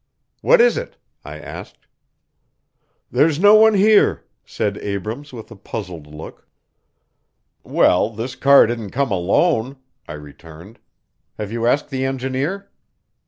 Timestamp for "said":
4.43-4.79